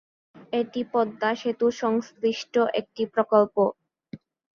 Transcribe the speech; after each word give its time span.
এটি 0.53 0.81
পদ্মা 0.93 1.29
সেতু 1.35 1.67
সংশ্লিষ্ট 1.81 2.53
একটি 2.79 3.03
প্রকল্প। 3.13 3.55